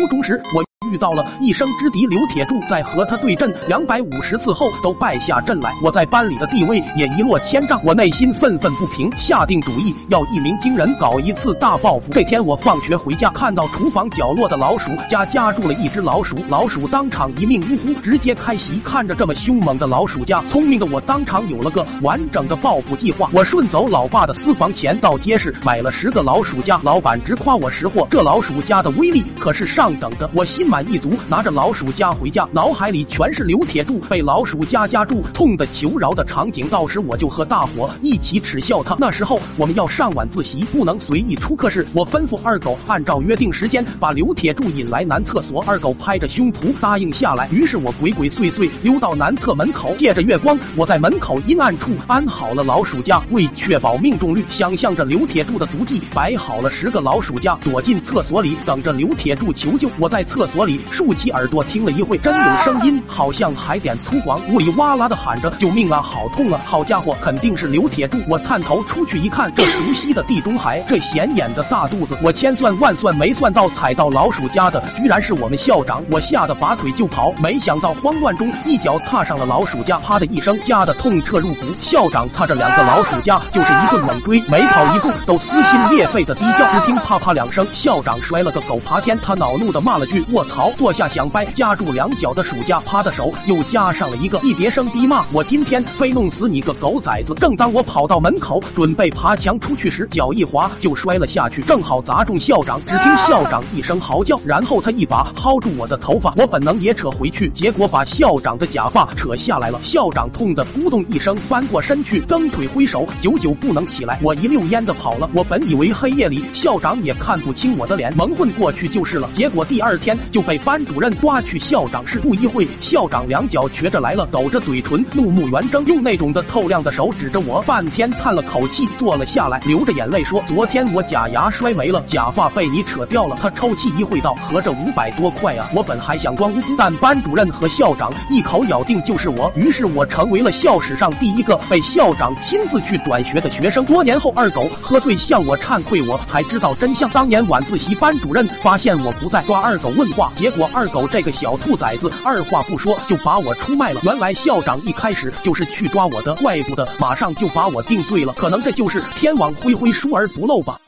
[0.00, 0.69] 初中时，我。
[0.88, 12.10] 遇到了一生之敌刘铁柱，在和他对阵两百五十次后都败下阵来，我在班里的地位也一落千丈，我内心愤愤不平，下定主意要一鸣惊人，搞一次大报复。
[12.12, 18.80] 这天我放学回家，看到厨房角落的老鼠家夹住了一只老鼠，老鼠当场一命呜呼，直接开席。
[18.82, 23.28] 看着这么凶猛的老鼠家，聪明的我当场有了个完整的报复计划。
[23.34, 36.68] 我顺走老爸的私房钱，到街市买了十个老鼠夹，老板直夸我识货，这老鼠夹的威力可是上等的，我心满意足，拿着老鼠夹回家，脑海里全是刘铁柱被老鼠夹夹住，痛得求饶的场景。
[36.68, 38.96] 到时我就和大伙一起耻笑他。
[39.00, 41.84] 那时候我们要上晚自习，不能随意出课室。
[41.92, 47.48] 我吩咐二狗按照约定时间把刘铁柱引来男厕所，二狗拍着胸脯答应下来。
[47.50, 53.20] 于是我鬼鬼祟祟溜到男厕门口，借着月光，我在门口阴暗处安好了老鼠夹。
[53.32, 59.90] 为确保命中率，想象着刘铁柱的足迹，摆好了十个老鼠夹，躲进厕所里等着刘铁柱求救。
[59.98, 60.80] 我在厕所里。
[60.90, 66.60] 竖起耳朵听了一会，真有声音，好像海点粗犷，呜里哇啦的喊着救命啊，好痛啊！
[66.64, 68.18] 好家伙，肯定是刘铁柱。
[68.28, 76.02] 我探头出去一看，这熟悉的地中海，这显眼的大肚子，我千算万算没算到踩到老鼠家的，居然是我们校长！
[76.10, 81.66] 我吓得拔腿就跑，没想到慌乱中一脚踏上了老鼠家，啪的一声，夹的痛彻入骨。
[81.80, 90.70] 校长踏着两个老鼠家就是一顿猛追，每跑一步都撕心裂肺的低叫，只听啪啪两声，校长摔了个狗爬天，他恼怒的骂了句卧好！
[90.76, 102.80] 坐下想掰夹住两脚的暑假，啪的手又加上了一个，一叠声低骂：“我今天非弄死你个狗崽子！”正当我跑到门口准备爬墙出去时，脚一滑就摔了下去，正好砸中校长。
[102.84, 109.80] 只听校长一声嚎叫，然后他一把薅住我的头发，我本能也扯回去，结果把校长的假发扯下来了。
[109.84, 114.18] 校长痛得咕咚一声翻过身去，蹬腿挥手，久久不能起来。
[114.22, 115.30] 我一溜烟的跑了。
[115.32, 119.28] 我本以为黑夜里校长也看不清我的脸，蒙混过去就是了。
[119.34, 120.80] 结果第二天就被班。
[120.84, 143.84] 主任抓去校长室，不一会，校长两脚瘸着来了，抖着嘴唇，怒目圆睁，用那种的透亮的手指着我，半天叹了口气，坐了下来，流着眼泪说：“昨天我假牙摔没了，假发被你扯掉了。”他抽泣一会道：“合着五百多块啊！”我本还想装无辜，但班主任和校长一口咬定就是我，于是我成为了校史上第一个被校长亲自去转学的学生。
[143.84, 147.08] 多年后，二狗喝醉向我忏悔，我才知道真相。
[147.10, 150.68] 当年晚自习，班主任发现我不在，抓二狗问话结果。
[150.72, 154.00] 二狗这个小兔崽子，二话不说就把我出卖了。
[154.04, 158.32] 原来校长一开始就是去抓我的，怪不得马上就把我定罪了。
[158.34, 160.78] 可能这就是天网恢恢，疏而不漏吧。